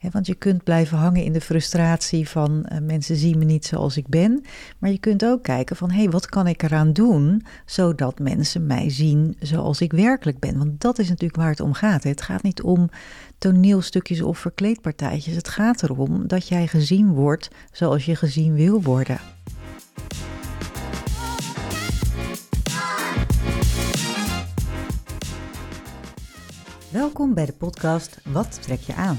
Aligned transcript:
want 0.00 0.26
je 0.26 0.34
kunt 0.34 0.64
blijven 0.64 0.98
hangen 0.98 1.24
in 1.24 1.32
de 1.32 1.40
frustratie 1.40 2.28
van 2.28 2.68
uh, 2.72 2.78
mensen 2.78 3.16
zien 3.16 3.38
me 3.38 3.44
niet 3.44 3.64
zoals 3.64 3.96
ik 3.96 4.08
ben. 4.08 4.44
Maar 4.78 4.90
je 4.90 4.98
kunt 4.98 5.24
ook 5.24 5.42
kijken 5.42 5.76
van 5.76 5.90
hé, 5.90 6.02
hey, 6.02 6.10
wat 6.10 6.26
kan 6.26 6.46
ik 6.46 6.62
eraan 6.62 6.92
doen 6.92 7.44
zodat 7.66 8.18
mensen 8.18 8.66
mij 8.66 8.90
zien 8.90 9.36
zoals 9.40 9.80
ik 9.80 9.92
werkelijk 9.92 10.38
ben. 10.38 10.58
Want 10.58 10.80
dat 10.80 10.98
is 10.98 11.08
natuurlijk 11.08 11.40
waar 11.40 11.50
het 11.50 11.60
om 11.60 11.72
gaat. 11.72 12.04
Het 12.04 12.22
gaat 12.22 12.42
niet 12.42 12.62
om 12.62 12.90
toneelstukjes 13.38 14.22
of 14.22 14.38
verkleedpartijtjes. 14.38 15.34
Het 15.34 15.48
gaat 15.48 15.82
erom 15.82 16.26
dat 16.26 16.48
jij 16.48 16.66
gezien 16.66 17.12
wordt 17.12 17.48
zoals 17.72 18.04
je 18.04 18.16
gezien 18.16 18.54
wil 18.54 18.82
worden. 18.82 19.18
Welkom 26.90 27.34
bij 27.34 27.46
de 27.46 27.52
podcast 27.52 28.20
Wat 28.24 28.62
trek 28.62 28.80
je 28.80 28.94
aan? 28.94 29.18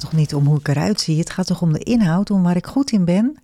Toch 0.00 0.12
niet 0.12 0.34
om 0.34 0.46
hoe 0.46 0.58
ik 0.58 0.68
eruit 0.68 1.00
zie. 1.00 1.18
Het 1.18 1.30
gaat 1.30 1.46
toch 1.46 1.62
om 1.62 1.72
de 1.72 1.78
inhoud, 1.78 2.30
om 2.30 2.42
waar 2.42 2.56
ik 2.56 2.66
goed 2.66 2.90
in 2.90 3.04
ben. 3.04 3.36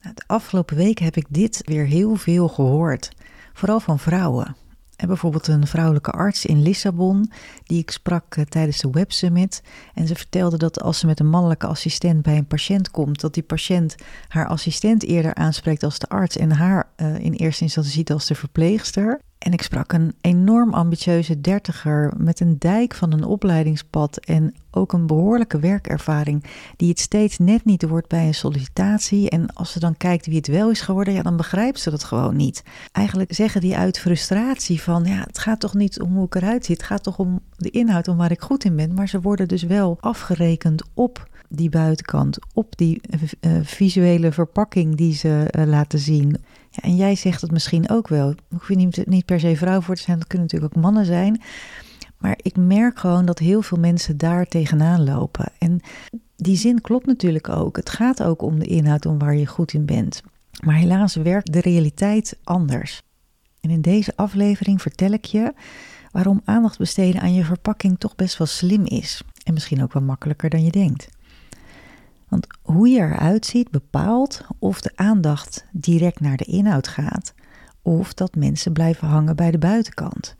Nou, 0.00 0.14
de 0.14 0.24
afgelopen 0.26 0.76
weken 0.76 1.04
heb 1.04 1.16
ik 1.16 1.26
dit 1.28 1.62
weer 1.64 1.86
heel 1.86 2.16
veel 2.16 2.48
gehoord. 2.48 3.10
Vooral 3.52 3.80
van 3.80 3.98
vrouwen. 3.98 4.56
En 4.96 5.06
bijvoorbeeld 5.06 5.46
een 5.46 5.66
vrouwelijke 5.66 6.10
arts 6.10 6.46
in 6.46 6.62
Lissabon, 6.62 7.30
die 7.64 7.78
ik 7.78 7.90
sprak 7.90 8.36
eh, 8.36 8.44
tijdens 8.44 8.78
de 8.78 8.90
Web 8.90 9.12
Summit. 9.12 9.62
En 9.94 10.06
ze 10.06 10.14
vertelde 10.14 10.56
dat 10.56 10.80
als 10.80 10.98
ze 10.98 11.06
met 11.06 11.20
een 11.20 11.28
mannelijke 11.28 11.66
assistent 11.66 12.22
bij 12.22 12.36
een 12.36 12.46
patiënt 12.46 12.90
komt, 12.90 13.20
dat 13.20 13.34
die 13.34 13.42
patiënt 13.42 13.94
haar 14.28 14.46
assistent 14.46 15.02
eerder 15.02 15.34
aanspreekt 15.34 15.82
als 15.82 15.98
de 15.98 16.06
arts 16.06 16.36
en 16.36 16.52
haar 16.52 16.88
uh, 16.96 17.18
in 17.18 17.32
eerste 17.32 17.62
instantie 17.62 17.92
ziet 17.92 18.12
als 18.12 18.26
de 18.26 18.34
verpleegster. 18.34 19.20
En 19.44 19.52
ik 19.52 19.62
sprak 19.62 19.92
een 19.92 20.14
enorm 20.20 20.74
ambitieuze 20.74 21.40
dertiger 21.40 22.12
met 22.16 22.40
een 22.40 22.58
dijk 22.58 22.94
van 22.94 23.12
een 23.12 23.24
opleidingspad 23.24 24.16
en 24.16 24.54
ook 24.70 24.92
een 24.92 25.06
behoorlijke 25.06 25.58
werkervaring, 25.58 26.44
die 26.76 26.88
het 26.88 26.98
steeds 27.00 27.38
net 27.38 27.64
niet 27.64 27.82
wordt 27.88 28.08
bij 28.08 28.26
een 28.26 28.34
sollicitatie. 28.34 29.30
En 29.30 29.54
als 29.54 29.72
ze 29.72 29.80
dan 29.80 29.96
kijkt 29.96 30.26
wie 30.26 30.36
het 30.36 30.46
wel 30.46 30.70
is 30.70 30.80
geworden, 30.80 31.14
ja, 31.14 31.22
dan 31.22 31.36
begrijpt 31.36 31.80
ze 31.80 31.90
dat 31.90 32.04
gewoon 32.04 32.36
niet. 32.36 32.62
Eigenlijk 32.92 33.34
zeggen 33.34 33.60
die 33.60 33.76
uit 33.76 33.98
frustratie 33.98 34.82
van, 34.82 35.04
ja, 35.04 35.24
het 35.26 35.38
gaat 35.38 35.60
toch 35.60 35.74
niet 35.74 36.00
om 36.00 36.14
hoe 36.14 36.26
ik 36.26 36.34
eruit 36.34 36.64
zie, 36.64 36.74
het 36.74 36.84
gaat 36.84 37.02
toch 37.02 37.18
om 37.18 37.40
de 37.56 37.70
inhoud, 37.70 38.08
om 38.08 38.16
waar 38.16 38.30
ik 38.30 38.40
goed 38.40 38.64
in 38.64 38.76
ben. 38.76 38.94
Maar 38.94 39.08
ze 39.08 39.20
worden 39.20 39.48
dus 39.48 39.62
wel 39.62 39.96
afgerekend 40.00 40.82
op 40.94 41.28
die 41.48 41.68
buitenkant, 41.68 42.38
op 42.54 42.76
die 42.76 43.00
uh, 43.40 43.52
visuele 43.62 44.32
verpakking 44.32 44.94
die 44.94 45.14
ze 45.14 45.48
uh, 45.58 45.64
laten 45.64 45.98
zien. 45.98 46.36
En 46.80 46.96
jij 46.96 47.14
zegt 47.14 47.40
het 47.40 47.50
misschien 47.50 47.90
ook 47.90 48.08
wel. 48.08 48.34
Hoef 48.48 48.68
je 48.68 48.76
niet, 48.76 49.06
niet 49.06 49.24
per 49.24 49.40
se 49.40 49.56
vrouw 49.56 49.80
voor 49.80 49.94
te 49.94 50.02
zijn, 50.02 50.18
dat 50.18 50.26
kunnen 50.26 50.46
natuurlijk 50.46 50.76
ook 50.76 50.82
mannen 50.82 51.04
zijn. 51.04 51.40
Maar 52.18 52.38
ik 52.42 52.56
merk 52.56 52.98
gewoon 52.98 53.26
dat 53.26 53.38
heel 53.38 53.62
veel 53.62 53.78
mensen 53.78 54.16
daar 54.16 54.46
tegenaan 54.46 55.04
lopen. 55.04 55.52
En 55.58 55.80
die 56.36 56.56
zin 56.56 56.80
klopt 56.80 57.06
natuurlijk 57.06 57.48
ook. 57.48 57.76
Het 57.76 57.90
gaat 57.90 58.22
ook 58.22 58.42
om 58.42 58.58
de 58.58 58.66
inhoud, 58.66 59.06
om 59.06 59.18
waar 59.18 59.36
je 59.36 59.46
goed 59.46 59.72
in 59.72 59.84
bent. 59.84 60.22
Maar 60.64 60.74
helaas 60.74 61.14
werkt 61.14 61.52
de 61.52 61.60
realiteit 61.60 62.38
anders. 62.44 63.02
En 63.60 63.70
in 63.70 63.80
deze 63.80 64.12
aflevering 64.16 64.82
vertel 64.82 65.10
ik 65.10 65.24
je 65.24 65.52
waarom 66.10 66.40
aandacht 66.44 66.78
besteden 66.78 67.20
aan 67.20 67.34
je 67.34 67.44
verpakking 67.44 67.98
toch 67.98 68.14
best 68.14 68.38
wel 68.38 68.46
slim 68.46 68.84
is. 68.84 69.22
En 69.44 69.52
misschien 69.52 69.82
ook 69.82 69.92
wel 69.92 70.02
makkelijker 70.02 70.50
dan 70.50 70.64
je 70.64 70.70
denkt. 70.70 71.08
Want 72.34 72.46
hoe 72.62 72.88
je 72.88 73.00
eruit 73.00 73.46
ziet 73.46 73.70
bepaalt 73.70 74.40
of 74.58 74.80
de 74.80 74.90
aandacht 74.94 75.64
direct 75.72 76.20
naar 76.20 76.36
de 76.36 76.44
inhoud 76.44 76.88
gaat 76.88 77.34
of 77.82 78.14
dat 78.14 78.34
mensen 78.34 78.72
blijven 78.72 79.08
hangen 79.08 79.36
bij 79.36 79.50
de 79.50 79.58
buitenkant. 79.58 80.36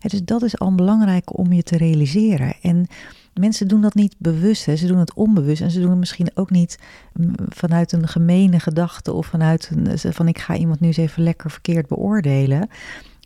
dus 0.00 0.24
dat 0.24 0.42
is 0.42 0.58
al 0.58 0.74
belangrijk 0.74 1.38
om 1.38 1.52
je 1.52 1.62
te 1.62 1.76
realiseren. 1.76 2.54
En 2.62 2.86
mensen 3.34 3.68
doen 3.68 3.80
dat 3.80 3.94
niet 3.94 4.14
bewust, 4.18 4.62
ze 4.62 4.86
doen 4.86 4.98
het 4.98 5.14
onbewust 5.14 5.62
en 5.62 5.70
ze 5.70 5.80
doen 5.80 5.90
het 5.90 5.98
misschien 5.98 6.30
ook 6.34 6.50
niet 6.50 6.78
mm, 7.12 7.34
vanuit 7.48 7.92
een 7.92 8.08
gemene 8.08 8.60
gedachte 8.60 9.12
of 9.12 9.26
vanuit 9.26 9.70
een, 9.74 10.12
van 10.14 10.28
ik 10.28 10.38
ga 10.38 10.56
iemand 10.56 10.80
nu 10.80 10.86
eens 10.86 10.96
even 10.96 11.22
lekker 11.22 11.50
verkeerd 11.50 11.86
beoordelen. 11.86 12.68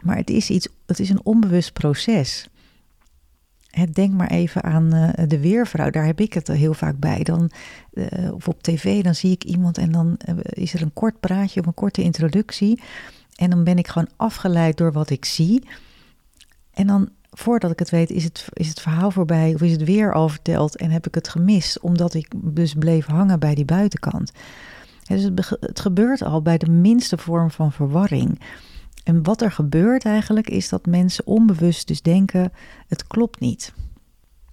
Maar 0.03 0.17
het 0.17 0.31
is 0.31 0.51
iets, 0.51 0.69
het 0.87 0.99
is 0.99 1.11
een 1.11 1.25
onbewust 1.25 1.73
proces. 1.73 2.49
Denk 3.93 4.13
maar 4.13 4.31
even 4.31 4.63
aan 4.63 4.95
uh, 4.95 5.09
de 5.27 5.41
weervrouw, 5.41 5.91
daar 5.91 6.05
heb 6.05 6.21
ik 6.21 6.33
het 6.33 6.49
heel 6.49 6.75
vaak 6.75 6.99
bij. 6.99 7.23
Dan, 7.23 7.51
uh, 7.93 8.33
of 8.33 8.49
op 8.49 8.63
tv, 8.63 9.03
dan 9.03 9.15
zie 9.15 9.31
ik 9.31 9.45
iemand 9.45 9.79
en 9.79 9.93
dan 9.93 10.19
uh, 10.29 10.35
is 10.43 10.75
er 10.75 10.83
een 10.83 10.93
kort 10.93 11.21
praatje 11.21 11.61
of 11.61 11.67
een 11.67 11.75
korte 11.75 12.03
introductie. 12.03 12.83
En 13.37 13.51
dan 13.51 13.65
ben 13.65 13.79
ik 13.79 13.89
gewoon 13.89 14.09
afgeleid 14.17 14.77
door 14.77 14.93
wat 14.93 15.11
ik 15.11 15.25
zie. 15.25 15.69
En 16.73 16.87
dan, 16.87 17.09
voordat 17.31 17.71
ik 17.71 17.79
het 17.79 17.91
weet, 17.91 18.11
is 18.11 18.25
het, 18.25 18.49
is 18.53 18.69
het 18.69 18.81
verhaal 18.81 19.11
voorbij 19.11 19.55
of 19.55 19.63
is 19.63 19.73
het 19.73 19.85
weer 19.85 20.13
al 20.13 20.29
verteld 20.29 20.77
en 20.77 20.91
heb 20.91 21.07
ik 21.07 21.15
het 21.15 21.29
gemist, 21.29 21.81
omdat 21.81 22.15
ik 22.15 22.29
dus 22.35 22.75
bleef 22.75 23.07
hangen 23.07 23.39
bij 23.39 23.55
die 23.55 23.65
buitenkant. 23.65 24.33
Dus 25.07 25.23
het 25.61 25.81
gebeurt 25.81 26.23
al 26.23 26.43
bij 26.43 26.59
de 26.59 26.71
minste 26.71 27.19
vorm 27.19 27.51
van 27.51 27.73
verwarring. 27.73 28.41
En 29.05 29.23
wat 29.23 29.43
er 29.43 29.53
gebeurt 29.53 30.05
eigenlijk 30.05 30.49
is 30.49 30.69
dat 30.69 30.87
mensen 30.87 31.27
onbewust 31.27 31.87
dus 31.87 32.03
denken: 32.03 32.53
het 32.89 33.07
klopt 33.07 33.41
niet. 33.41 33.73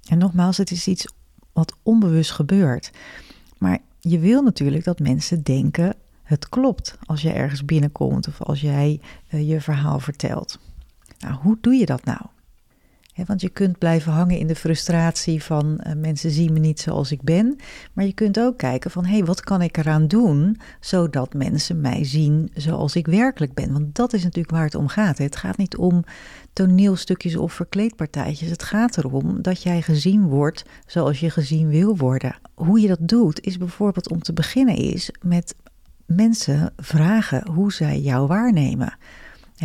En 0.08 0.18
nogmaals, 0.18 0.58
het 0.58 0.72
is 0.72 0.88
iets 0.88 1.08
wat 1.54 1.76
onbewust 1.84 2.32
gebeurt. 2.32 2.92
Maar 3.58 3.80
je 4.00 4.20
wil 4.20 4.42
natuurlijk 4.42 4.84
dat 4.84 5.00
mensen 5.00 5.44
denken: 5.44 5.96
het 6.24 6.50
klopt 6.50 6.98
als 7.06 7.22
je 7.22 7.32
ergens 7.32 7.66
binnenkomt 7.66 8.28
of 8.28 8.42
als 8.42 8.62
jij 8.62 9.02
uh, 9.30 9.50
je 9.50 9.62
verhaal 9.62 10.00
vertelt. 10.00 10.60
Nou, 11.20 11.36
hoe 11.36 11.58
doe 11.62 11.74
je 11.74 11.86
dat 11.86 12.04
nou? 12.04 12.22
Want 13.26 13.42
je 13.42 13.50
kunt 13.50 13.78
blijven 13.78 14.12
hangen 14.12 14.38
in 14.38 14.48
de 14.48 14.56
frustratie 14.56 15.44
van 15.44 15.82
uh, 15.88 15.94
mensen 15.94 16.32
zien 16.32 16.54
me 16.54 16.60
niet 16.60 16.80
zoals 16.80 17.12
ik 17.12 17.22
ben. 17.22 17.56
Maar 17.94 18.06
je 18.06 18.14
kunt 18.14 18.40
ook 18.40 18.58
kijken 18.58 18.92
van 18.92 19.06
hé, 19.06 19.12
hey, 19.12 19.26
wat 19.26 19.42
kan 19.42 19.62
ik 19.62 19.78
eraan 19.78 20.08
doen 20.08 20.58
zodat 20.80 21.34
mensen 21.34 21.82
mij 21.82 22.06
zien 22.06 22.52
zoals 22.54 22.96
ik 22.96 23.08
werkelijk 23.08 23.54
ben. 23.54 23.72
Want 23.72 23.96
dat 23.96 24.14
is 24.14 24.24
natuurlijk 24.24 24.56
waar 24.56 24.64
het 24.64 24.76
om 24.76 24.88
gaat. 24.88 25.18
Het 25.18 25.36
gaat 25.36 25.58
niet 25.58 25.78
om 25.78 26.04
toneelstukjes 26.54 27.36
of 27.36 27.54
verkleedpartijtjes. 27.54 28.50
Het 28.50 28.64
gaat 28.64 28.98
erom 28.98 29.42
dat 29.42 29.64
jij 29.64 29.82
gezien 29.82 30.28
wordt 30.28 30.66
zoals 30.86 31.20
je 31.20 31.30
gezien 31.30 31.68
wil 31.68 31.98
worden. 31.98 32.36
Hoe 32.54 32.80
je 32.80 32.88
dat 32.88 33.08
doet 33.08 33.42
is 33.42 33.58
bijvoorbeeld 33.58 34.10
om 34.10 34.22
te 34.22 34.34
beginnen 34.34 34.76
is 34.76 35.12
met 35.22 35.56
mensen 36.06 36.74
vragen 36.78 37.48
hoe 37.52 37.74
zij 37.74 38.00
jou 38.00 38.28
waarnemen 38.28 38.98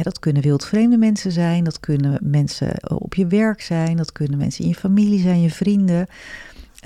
dat 0.03 0.19
kunnen 0.19 0.43
wildvreemde 0.43 0.97
mensen 0.97 1.33
zijn, 1.33 1.65
dat 1.65 1.81
kunnen 1.81 2.19
mensen 2.23 2.91
op 2.99 3.15
je 3.15 3.27
werk 3.27 3.61
zijn, 3.61 3.97
dat 3.97 4.13
kunnen 4.13 4.39
mensen 4.39 4.65
in 4.65 4.71
je 4.71 4.77
familie 4.77 5.21
zijn, 5.21 5.41
je 5.41 5.51
vrienden. 5.51 6.07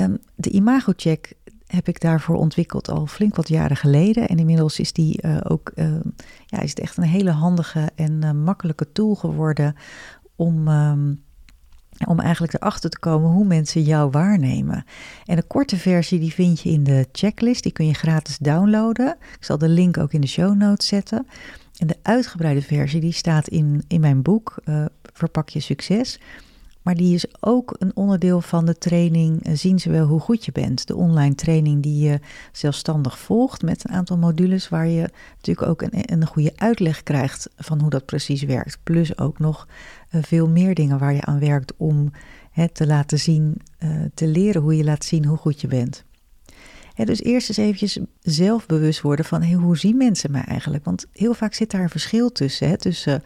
Um, 0.01 0.19
de 0.35 0.51
imagocheck 0.51 1.33
heb 1.67 1.89
ik 1.89 2.01
daarvoor 2.01 2.37
ontwikkeld 2.37 2.91
al 2.91 3.07
flink 3.07 3.37
wat 3.37 3.49
jaren 3.49 3.77
geleden. 3.77 4.29
En 4.29 4.39
inmiddels 4.39 4.79
is 4.79 4.93
die 4.93 5.23
uh, 5.23 5.37
ook 5.43 5.73
uh, 5.75 5.95
ja, 6.47 6.61
is 6.61 6.71
het 6.71 6.81
echt 6.81 6.97
een 6.97 7.03
hele 7.03 7.31
handige 7.31 7.91
en 7.95 8.21
uh, 8.25 8.31
makkelijke 8.31 8.93
tool 8.93 9.15
geworden 9.15 9.75
om, 10.37 10.69
um, 10.69 11.23
om 12.07 12.21
eigenlijk 12.21 12.55
erachter 12.55 12.91
te 12.91 12.99
komen 12.99 13.31
hoe 13.31 13.45
mensen 13.45 13.83
jou 13.83 14.11
waarnemen. 14.11 14.85
En 15.25 15.37
de 15.37 15.43
korte 15.43 15.77
versie 15.77 16.21
die 16.21 16.33
vind 16.33 16.61
je 16.61 16.71
in 16.71 16.85
de 16.85 17.07
checklist, 17.13 17.63
die 17.63 17.73
kun 17.73 17.87
je 17.87 17.95
gratis 17.95 18.39
downloaden. 18.39 19.17
Ik 19.39 19.45
zal 19.45 19.59
de 19.59 19.69
link 19.69 19.99
ook 19.99 20.13
in 20.13 20.21
de 20.21 20.27
show 20.27 20.57
notes 20.57 20.87
zetten. 20.87 21.27
En 21.79 21.87
de 21.87 21.97
uitgebreide 22.03 22.63
versie 22.63 23.01
die 23.01 23.13
staat 23.13 23.49
in, 23.49 23.85
in 23.89 24.01
mijn 24.01 24.23
boek 24.23 24.55
uh, 24.65 24.85
Verpak 25.13 25.49
je 25.49 25.61
succes. 25.61 26.21
Maar 26.83 26.95
die 26.95 27.15
is 27.15 27.27
ook 27.41 27.77
een 27.79 27.97
onderdeel 27.97 28.41
van 28.41 28.65
de 28.67 28.79
training 28.79 29.47
uh, 29.47 29.57
Zien 29.57 29.79
ze 29.79 29.91
wel 29.91 30.07
hoe 30.07 30.21
goed 30.21 30.45
je 30.45 30.53
bent. 30.53 30.87
De 30.87 30.97
online 30.97 31.35
training 31.35 31.83
die 31.83 32.05
je 32.05 32.21
zelfstandig 32.53 33.19
volgt 33.19 33.63
met 33.63 33.85
een 33.85 33.95
aantal 33.95 34.19
modules 34.19 34.69
waar 34.69 34.87
je 34.87 35.11
natuurlijk 35.37 35.69
ook 35.69 35.83
een, 35.83 36.13
een 36.13 36.27
goede 36.27 36.53
uitleg 36.57 37.03
krijgt 37.03 37.51
van 37.57 37.81
hoe 37.81 37.91
dat 37.91 38.05
precies 38.05 38.43
werkt. 38.43 38.79
Plus 38.83 39.19
ook 39.19 39.39
nog 39.39 39.69
uh, 40.11 40.23
veel 40.23 40.49
meer 40.49 40.75
dingen 40.75 40.99
waar 40.99 41.15
je 41.15 41.25
aan 41.25 41.39
werkt 41.39 41.73
om 41.77 42.11
het 42.51 42.75
te 42.75 42.87
laten 42.87 43.19
zien, 43.19 43.61
te 44.15 44.27
leren 44.27 44.63
hoe 44.63 44.77
je 44.77 44.85
laat 44.85 45.05
zien 45.05 45.25
hoe 45.25 45.37
goed 45.37 45.61
je 45.61 45.69
bent 45.69 46.05
dus 47.05 47.23
eerst 47.23 47.49
eens 47.49 47.59
eventjes 47.59 47.99
zelf 48.21 48.67
bewust 48.67 49.01
worden 49.01 49.25
van 49.25 49.53
hoe 49.53 49.77
zien 49.77 49.97
mensen 49.97 50.31
mij 50.31 50.45
eigenlijk? 50.45 50.85
Want 50.85 51.07
heel 51.13 51.35
vaak 51.35 51.55
zit 51.55 51.71
daar 51.71 51.83
een 51.83 51.91
verschil 51.91 52.33
tussen. 52.33 52.69
Hè, 52.69 52.79
tussen 52.79 53.23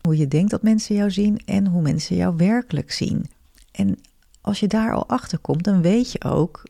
hoe 0.00 0.16
je 0.16 0.28
denkt 0.28 0.50
dat 0.50 0.62
mensen 0.62 0.94
jou 0.94 1.10
zien 1.10 1.42
en 1.44 1.66
hoe 1.66 1.82
mensen 1.82 2.16
jou 2.16 2.36
werkelijk 2.36 2.92
zien. 2.92 3.26
En 3.72 3.98
als 4.40 4.60
je 4.60 4.66
daar 4.66 4.92
al 4.94 5.08
achter 5.08 5.38
komt, 5.38 5.64
dan 5.64 5.82
weet 5.82 6.12
je 6.12 6.24
ook 6.24 6.62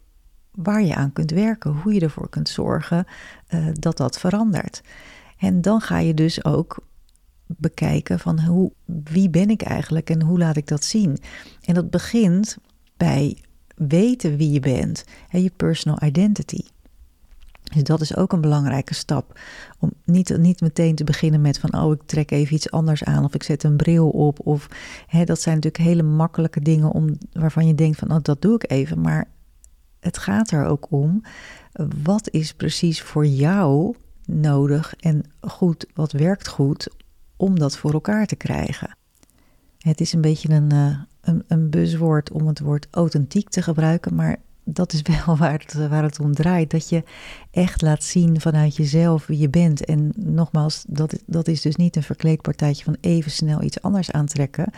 waar 0.50 0.82
je 0.82 0.94
aan 0.94 1.12
kunt 1.12 1.30
werken, 1.30 1.70
hoe 1.70 1.94
je 1.94 2.00
ervoor 2.00 2.28
kunt 2.28 2.48
zorgen 2.48 3.06
uh, 3.54 3.66
dat 3.72 3.96
dat 3.96 4.18
verandert. 4.18 4.82
En 5.38 5.60
dan 5.60 5.80
ga 5.80 5.98
je 5.98 6.14
dus 6.14 6.44
ook 6.44 6.78
bekijken 7.46 8.18
van 8.18 8.40
hoe, 8.40 8.72
wie 8.84 9.30
ben 9.30 9.50
ik 9.50 9.62
eigenlijk 9.62 10.10
en 10.10 10.22
hoe 10.22 10.38
laat 10.38 10.56
ik 10.56 10.66
dat 10.66 10.84
zien. 10.84 11.18
En 11.64 11.74
dat 11.74 11.90
begint 11.90 12.56
bij 12.96 13.38
weten 13.88 14.36
wie 14.36 14.50
je 14.50 14.60
bent 14.60 15.04
en 15.28 15.42
je 15.42 15.50
personal 15.56 16.02
identity. 16.02 16.62
Dus 17.74 17.82
dat 17.82 18.00
is 18.00 18.16
ook 18.16 18.32
een 18.32 18.40
belangrijke 18.40 18.94
stap. 18.94 19.38
Om 19.78 19.92
niet, 20.04 20.38
niet 20.38 20.60
meteen 20.60 20.94
te 20.94 21.04
beginnen 21.04 21.40
met 21.40 21.58
van 21.58 21.74
oh, 21.74 21.92
ik 21.92 22.00
trek 22.06 22.30
even 22.30 22.54
iets 22.54 22.70
anders 22.70 23.04
aan 23.04 23.24
of 23.24 23.34
ik 23.34 23.42
zet 23.42 23.62
een 23.62 23.76
bril 23.76 24.08
op. 24.08 24.46
Of 24.46 24.68
hè, 25.06 25.24
dat 25.24 25.40
zijn 25.40 25.54
natuurlijk 25.54 25.84
hele 25.84 26.02
makkelijke 26.02 26.60
dingen 26.60 26.90
om, 26.90 27.18
waarvan 27.32 27.66
je 27.66 27.74
denkt 27.74 27.98
van 27.98 28.10
oh, 28.10 28.18
dat 28.22 28.42
doe 28.42 28.54
ik 28.54 28.70
even. 28.70 29.00
Maar 29.00 29.28
het 30.00 30.18
gaat 30.18 30.50
er 30.50 30.64
ook 30.64 30.86
om, 30.90 31.22
wat 32.02 32.30
is 32.30 32.52
precies 32.52 33.02
voor 33.02 33.26
jou 33.26 33.96
nodig 34.24 34.94
en 34.96 35.24
goed, 35.40 35.86
wat 35.94 36.12
werkt 36.12 36.48
goed 36.48 36.88
om 37.36 37.58
dat 37.58 37.76
voor 37.76 37.92
elkaar 37.92 38.26
te 38.26 38.36
krijgen. 38.36 38.98
Het 39.80 40.00
is 40.00 40.12
een 40.12 40.20
beetje 40.20 40.48
een, 40.48 40.72
uh, 40.72 40.98
een, 41.20 41.44
een 41.46 41.70
buzzwoord 41.70 42.30
om 42.32 42.46
het 42.46 42.60
woord 42.60 42.86
authentiek 42.90 43.48
te 43.48 43.62
gebruiken, 43.62 44.14
maar 44.14 44.36
dat 44.64 44.92
is 44.92 45.02
wel 45.26 45.36
waar 45.36 45.52
het, 45.52 45.88
waar 45.88 46.02
het 46.02 46.20
om 46.20 46.34
draait. 46.34 46.70
Dat 46.70 46.88
je 46.88 47.02
echt 47.50 47.82
laat 47.82 48.04
zien 48.04 48.40
vanuit 48.40 48.76
jezelf 48.76 49.26
wie 49.26 49.38
je 49.38 49.48
bent. 49.48 49.84
En 49.84 50.12
nogmaals, 50.16 50.84
dat, 50.88 51.22
dat 51.26 51.48
is 51.48 51.60
dus 51.60 51.76
niet 51.76 51.96
een 51.96 52.02
verkleedpartijtje 52.02 52.84
van 52.84 52.96
even 53.00 53.30
snel 53.30 53.62
iets 53.62 53.82
anders 53.82 54.10
aantrekken. 54.10 54.70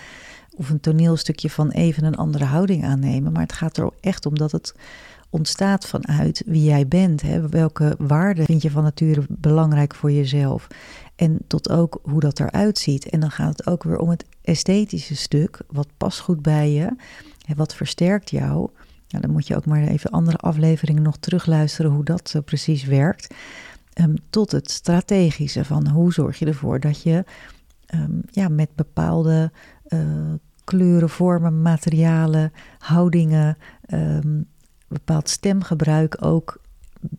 Of 0.56 0.70
een 0.70 0.80
toneelstukje 0.80 1.50
van 1.50 1.70
even 1.70 2.04
een 2.04 2.16
andere 2.16 2.44
houding 2.44 2.84
aannemen. 2.84 3.32
Maar 3.32 3.42
het 3.42 3.52
gaat 3.52 3.76
er 3.76 3.90
echt 4.00 4.26
om 4.26 4.34
dat 4.34 4.52
het 4.52 4.74
ontstaat 5.30 5.86
vanuit 5.86 6.42
wie 6.46 6.64
jij 6.64 6.88
bent. 6.88 7.22
Hè? 7.22 7.48
Welke 7.48 7.94
waarden 7.98 8.44
vind 8.44 8.62
je 8.62 8.70
van 8.70 8.82
nature 8.82 9.22
belangrijk 9.28 9.94
voor 9.94 10.12
jezelf? 10.12 10.66
En 11.22 11.38
tot 11.46 11.70
ook 11.70 11.98
hoe 12.02 12.20
dat 12.20 12.40
eruit 12.40 12.78
ziet. 12.78 13.08
En 13.08 13.20
dan 13.20 13.30
gaat 13.30 13.56
het 13.56 13.66
ook 13.66 13.82
weer 13.82 13.98
om 13.98 14.10
het 14.10 14.24
esthetische 14.40 15.16
stuk. 15.16 15.60
Wat 15.70 15.88
past 15.96 16.20
goed 16.20 16.42
bij 16.42 16.72
je? 16.72 16.96
En 17.46 17.56
wat 17.56 17.74
versterkt 17.74 18.30
jou? 18.30 18.70
dan 19.06 19.30
moet 19.30 19.46
je 19.46 19.56
ook 19.56 19.66
maar 19.66 19.82
even 19.82 20.10
andere 20.10 20.36
afleveringen 20.36 21.02
nog 21.02 21.16
terugluisteren 21.16 21.90
hoe 21.90 22.04
dat 22.04 22.32
uh, 22.36 22.42
precies 22.42 22.84
werkt. 22.84 23.34
Um, 24.00 24.14
tot 24.30 24.52
het 24.52 24.70
strategische 24.70 25.64
van 25.64 25.88
hoe 25.88 26.12
zorg 26.12 26.38
je 26.38 26.46
ervoor 26.46 26.80
dat 26.80 27.02
je 27.02 27.24
um, 27.94 28.20
ja, 28.30 28.48
met 28.48 28.68
bepaalde 28.74 29.50
uh, 29.88 30.00
kleuren, 30.64 31.10
vormen, 31.10 31.62
materialen, 31.62 32.52
houdingen, 32.78 33.56
um, 33.94 34.48
bepaald 34.88 35.28
stemgebruik 35.28 36.24
ook 36.24 36.60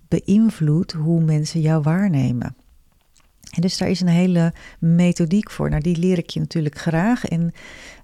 beïnvloedt 0.08 0.92
hoe 0.92 1.24
mensen 1.24 1.62
jou 1.62 1.82
waarnemen. 1.82 2.56
En 3.54 3.62
dus 3.62 3.78
daar 3.78 3.90
is 3.90 4.02
een 4.02 4.08
hele 4.08 4.54
methodiek 4.80 5.52
voor. 5.52 5.70
Nou, 5.70 5.82
die 5.82 5.98
leer 5.98 6.18
ik 6.18 6.30
je 6.30 6.40
natuurlijk 6.40 6.78
graag. 6.78 7.26
En 7.26 7.52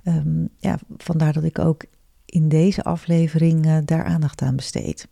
um, 0.03 0.49
ja, 0.57 0.79
vandaar 0.97 1.33
dat 1.33 1.43
ik 1.43 1.59
ook 1.59 1.83
in 2.25 2.49
deze 2.49 2.83
aflevering 2.83 3.65
uh, 3.65 3.77
daar 3.85 4.03
aandacht 4.03 4.41
aan 4.41 4.55
besteed. 4.55 5.07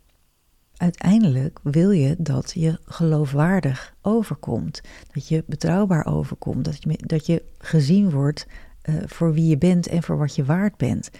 Uiteindelijk 0.76 1.58
wil 1.62 1.90
je 1.90 2.14
dat 2.18 2.52
je 2.54 2.78
geloofwaardig 2.84 3.94
overkomt, 4.02 4.80
dat 5.12 5.28
je 5.28 5.44
betrouwbaar 5.46 6.06
overkomt, 6.06 6.64
dat 6.64 6.82
je, 6.82 6.98
dat 7.06 7.26
je 7.26 7.42
gezien 7.58 8.10
wordt 8.10 8.46
uh, 8.84 8.94
voor 9.06 9.32
wie 9.32 9.46
je 9.46 9.58
bent 9.58 9.86
en 9.86 10.02
voor 10.02 10.18
wat 10.18 10.34
je 10.34 10.44
waard 10.44 10.76
bent. 10.76 11.10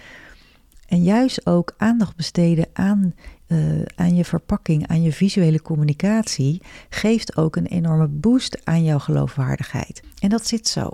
En 0.87 1.03
juist 1.03 1.47
ook 1.47 1.75
aandacht 1.76 2.17
besteden 2.17 2.67
aan, 2.73 3.14
uh, 3.49 3.83
aan 3.95 4.15
je 4.15 4.25
verpakking, 4.25 4.89
aan 4.89 5.03
je 5.03 5.12
visuele 5.12 5.62
communicatie, 5.62 6.62
geeft 6.89 7.37
ook 7.37 7.56
een 7.56 7.67
enorme 7.67 8.09
boost 8.09 8.61
aan 8.65 8.85
jouw 8.85 8.99
geloofwaardigheid. 8.99 10.03
En 10.19 10.29
dat 10.29 10.47
zit 10.47 10.69
zo. 10.69 10.91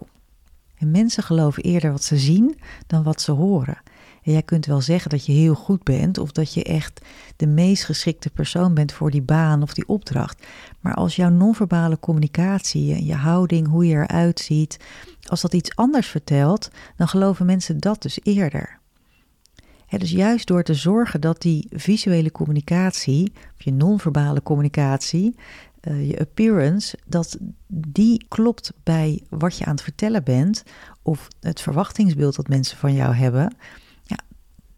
En 0.79 0.91
mensen 0.91 1.23
geloven 1.23 1.63
eerder 1.63 1.91
wat 1.91 2.03
ze 2.03 2.19
zien 2.19 2.61
dan 2.87 3.03
wat 3.03 3.21
ze 3.21 3.33
horen. 3.33 3.79
En 4.23 4.33
jij 4.33 4.43
kunt 4.43 4.67
wel 4.67 4.81
zeggen 4.81 5.11
dat 5.11 5.27
je 5.27 5.33
heel 5.33 5.55
goed 5.55 5.83
bent 5.83 6.19
of 6.19 6.33
dat 6.33 6.55
je 6.55 6.65
echt 6.65 7.01
de 7.37 7.47
meest 7.47 7.85
geschikte 7.85 8.31
persoon 8.31 8.75
bent 8.75 8.93
voor 8.93 9.11
die 9.11 9.23
baan 9.23 9.63
of 9.63 9.75
die 9.75 9.89
opdracht. 9.89 10.47
Maar 10.81 10.95
als 10.95 11.17
jouw 11.17 11.29
non-verbale 11.29 12.01
communicatie, 12.01 13.05
je 13.05 13.15
houding, 13.15 13.69
hoe 13.69 13.87
je 13.87 13.95
eruit 13.95 14.41
ziet, 14.41 14.77
als 15.25 15.41
dat 15.41 15.55
iets 15.55 15.77
anders 15.77 16.07
vertelt, 16.07 16.71
dan 16.97 17.09
geloven 17.09 17.47
mensen 17.47 17.79
dat 17.79 18.03
dus 18.03 18.19
eerder 18.23 18.79
dus 19.89 20.11
juist 20.11 20.47
door 20.47 20.63
te 20.63 20.75
zorgen 20.75 21.21
dat 21.21 21.43
die 21.43 21.67
visuele 21.71 22.33
communicatie, 22.33 23.33
of 23.35 23.63
je 23.65 23.73
non-verbale 23.73 24.43
communicatie, 24.43 25.35
uh, 25.89 26.09
je 26.09 26.19
appearance, 26.19 26.99
dat 27.07 27.39
die 27.67 28.25
klopt 28.29 28.73
bij 28.83 29.23
wat 29.29 29.59
je 29.59 29.65
aan 29.65 29.75
het 29.75 29.83
vertellen 29.83 30.25
bent, 30.25 30.63
of 31.03 31.29
het 31.41 31.61
verwachtingsbeeld 31.61 32.37
dat 32.37 32.49
mensen 32.49 32.79
van 32.79 32.95
jou 32.95 33.15
hebben, 33.15 33.55
ja, 34.03 34.19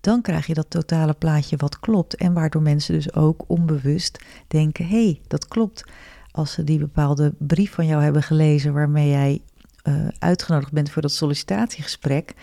dan 0.01 0.23
krijg 0.23 0.47
je 0.47 0.55
dat 0.55 0.71
totale 0.71 1.15
plaatje 1.15 1.57
wat 1.57 1.81
klopt. 1.81 2.17
En 2.17 2.33
waardoor 2.33 2.63
mensen 2.63 2.95
dus 2.95 3.15
ook 3.15 3.45
onbewust 3.47 4.25
denken: 4.49 4.87
hé, 4.87 5.05
hey, 5.05 5.21
dat 5.27 5.49
klopt. 5.49 5.85
Als 6.31 6.53
ze 6.53 6.65
die 6.65 6.79
bepaalde 6.79 7.35
brief 7.39 7.73
van 7.73 7.87
jou 7.87 8.03
hebben 8.03 8.23
gelezen 8.23 8.73
waarmee 8.73 9.09
jij 9.09 9.41
uh, 9.85 10.09
uitgenodigd 10.19 10.73
bent 10.73 10.91
voor 10.91 11.03
dat 11.03 11.13
sollicitatiegesprek 11.13 12.35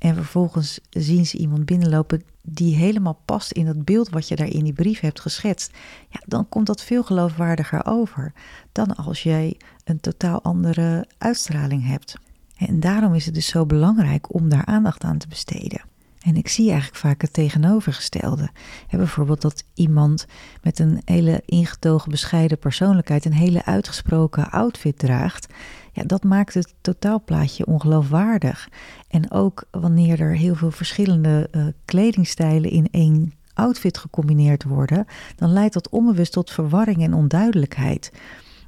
en 0.00 0.14
vervolgens 0.14 0.80
zien 0.90 1.26
ze 1.26 1.38
iemand 1.38 1.64
binnenlopen 1.64 2.22
die 2.42 2.76
helemaal 2.76 3.20
past 3.24 3.52
in 3.52 3.66
dat 3.66 3.84
beeld 3.84 4.08
wat 4.08 4.28
je 4.28 4.36
daar 4.36 4.48
in 4.48 4.64
die 4.64 4.72
brief 4.72 5.00
hebt 5.00 5.20
geschetst. 5.20 5.72
Ja, 6.08 6.20
dan 6.26 6.48
komt 6.48 6.66
dat 6.66 6.82
veel 6.82 7.02
geloofwaardiger 7.02 7.86
over 7.86 8.32
dan 8.72 8.96
als 8.96 9.22
jij 9.22 9.56
een 9.84 10.00
totaal 10.00 10.42
andere 10.42 11.06
uitstraling 11.18 11.86
hebt. 11.86 12.16
En 12.56 12.80
daarom 12.80 13.14
is 13.14 13.24
het 13.26 13.34
dus 13.34 13.46
zo 13.46 13.66
belangrijk 13.66 14.34
om 14.34 14.48
daar 14.48 14.64
aandacht 14.64 15.04
aan 15.04 15.18
te 15.18 15.28
besteden. 15.28 15.89
En 16.20 16.36
ik 16.36 16.48
zie 16.48 16.70
eigenlijk 16.70 16.98
vaak 16.98 17.22
het 17.22 17.32
tegenovergestelde. 17.32 18.50
bijvoorbeeld 18.90 19.40
dat 19.40 19.64
iemand 19.74 20.26
met 20.62 20.78
een 20.78 21.02
hele 21.04 21.42
ingetogen, 21.44 22.10
bescheiden 22.10 22.58
persoonlijkheid 22.58 23.24
een 23.24 23.32
hele 23.32 23.64
uitgesproken 23.64 24.50
outfit 24.50 24.98
draagt. 24.98 25.46
Ja, 25.92 26.02
dat 26.04 26.24
maakt 26.24 26.54
het 26.54 26.74
totaalplaatje 26.80 27.66
ongeloofwaardig. 27.66 28.68
En 29.08 29.30
ook 29.30 29.64
wanneer 29.70 30.20
er 30.20 30.36
heel 30.36 30.54
veel 30.54 30.70
verschillende 30.70 31.48
uh, 31.52 31.66
kledingstijlen 31.84 32.70
in 32.70 32.88
één 32.90 33.32
outfit 33.54 33.98
gecombineerd 33.98 34.64
worden, 34.64 35.06
dan 35.36 35.52
leidt 35.52 35.74
dat 35.74 35.88
onbewust 35.88 36.32
tot 36.32 36.50
verwarring 36.50 37.02
en 37.02 37.14
onduidelijkheid. 37.14 38.12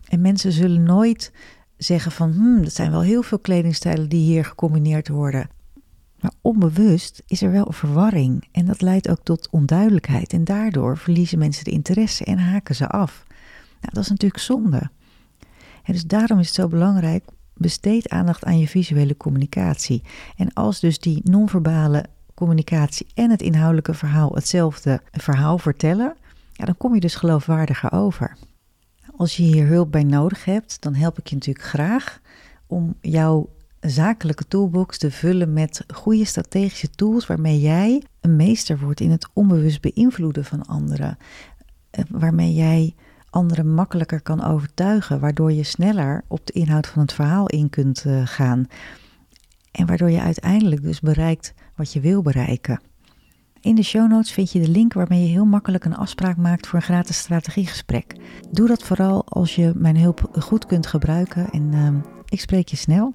En 0.08 0.20
mensen 0.20 0.52
zullen 0.52 0.82
nooit 0.82 1.32
zeggen 1.76 2.12
van, 2.12 2.32
hmm, 2.32 2.62
dat 2.62 2.74
zijn 2.74 2.90
wel 2.90 3.00
heel 3.00 3.22
veel 3.22 3.38
kledingstijlen 3.38 4.08
die 4.08 4.24
hier 4.24 4.44
gecombineerd 4.44 5.08
worden. 5.08 5.48
Maar 6.22 6.32
onbewust 6.40 7.22
is 7.26 7.42
er 7.42 7.50
wel 7.52 7.66
een 7.66 7.72
verwarring 7.72 8.48
en 8.52 8.66
dat 8.66 8.80
leidt 8.80 9.08
ook 9.08 9.20
tot 9.22 9.48
onduidelijkheid. 9.50 10.32
En 10.32 10.44
daardoor 10.44 10.98
verliezen 10.98 11.38
mensen 11.38 11.64
de 11.64 11.70
interesse 11.70 12.24
en 12.24 12.38
haken 12.38 12.74
ze 12.74 12.88
af. 12.88 13.24
Nou, 13.80 13.94
dat 13.94 14.02
is 14.02 14.08
natuurlijk 14.08 14.42
zonde. 14.42 14.90
En 15.82 15.92
dus 15.92 16.06
daarom 16.06 16.38
is 16.38 16.46
het 16.46 16.54
zo 16.54 16.68
belangrijk, 16.68 17.24
besteed 17.54 18.08
aandacht 18.08 18.44
aan 18.44 18.58
je 18.58 18.68
visuele 18.68 19.16
communicatie. 19.16 20.02
En 20.36 20.52
als 20.52 20.80
dus 20.80 20.98
die 20.98 21.20
non-verbale 21.24 22.04
communicatie 22.34 23.06
en 23.14 23.30
het 23.30 23.42
inhoudelijke 23.42 23.94
verhaal 23.94 24.34
hetzelfde 24.34 25.00
verhaal 25.10 25.58
vertellen, 25.58 26.16
ja, 26.52 26.64
dan 26.64 26.76
kom 26.76 26.94
je 26.94 27.00
dus 27.00 27.14
geloofwaardiger 27.14 27.92
over. 27.92 28.36
Als 29.16 29.36
je 29.36 29.42
hier 29.42 29.66
hulp 29.66 29.92
bij 29.92 30.04
nodig 30.04 30.44
hebt, 30.44 30.80
dan 30.80 30.94
help 30.94 31.18
ik 31.18 31.26
je 31.26 31.34
natuurlijk 31.34 31.66
graag 31.66 32.20
om 32.66 32.94
jouw 33.00 33.48
zakelijke 33.90 34.48
toolbox 34.48 34.98
te 34.98 35.10
vullen 35.10 35.52
met 35.52 35.84
goede 35.94 36.24
strategische 36.24 36.90
tools 36.90 37.26
waarmee 37.26 37.60
jij 37.60 38.02
een 38.20 38.36
meester 38.36 38.78
wordt 38.78 39.00
in 39.00 39.10
het 39.10 39.28
onbewust 39.32 39.80
beïnvloeden 39.80 40.44
van 40.44 40.62
anderen. 40.62 41.16
Eh, 41.90 42.04
waarmee 42.08 42.54
jij 42.54 42.94
anderen 43.30 43.74
makkelijker 43.74 44.20
kan 44.20 44.44
overtuigen, 44.44 45.20
waardoor 45.20 45.52
je 45.52 45.62
sneller 45.62 46.24
op 46.28 46.46
de 46.46 46.52
inhoud 46.52 46.86
van 46.86 47.02
het 47.02 47.12
verhaal 47.12 47.46
in 47.46 47.70
kunt 47.70 48.04
eh, 48.04 48.22
gaan. 48.24 48.66
En 49.70 49.86
waardoor 49.86 50.10
je 50.10 50.20
uiteindelijk 50.20 50.82
dus 50.82 51.00
bereikt 51.00 51.54
wat 51.76 51.92
je 51.92 52.00
wil 52.00 52.22
bereiken. 52.22 52.80
In 53.60 53.74
de 53.74 53.82
show 53.82 54.10
notes 54.10 54.32
vind 54.32 54.52
je 54.52 54.60
de 54.60 54.68
link 54.68 54.92
waarmee 54.92 55.22
je 55.22 55.28
heel 55.28 55.44
makkelijk 55.44 55.84
een 55.84 55.96
afspraak 55.96 56.36
maakt 56.36 56.66
voor 56.66 56.78
een 56.78 56.84
gratis 56.84 57.18
strategiegesprek. 57.18 58.16
Doe 58.50 58.68
dat 58.68 58.82
vooral 58.82 59.24
als 59.28 59.54
je 59.54 59.72
mijn 59.76 59.96
hulp 59.96 60.28
goed 60.38 60.66
kunt 60.66 60.86
gebruiken 60.86 61.50
en 61.50 61.72
uh, 61.72 61.88
ik 62.28 62.40
spreek 62.40 62.68
je 62.68 62.76
snel. 62.76 63.14